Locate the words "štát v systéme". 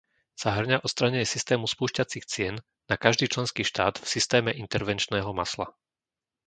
3.71-4.49